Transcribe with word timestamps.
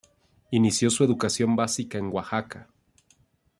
Inició 0.49 0.89
su 0.89 1.03
educación 1.03 1.55
básica 1.55 1.99
en 1.99 2.07
Oaxaca. 2.11 2.67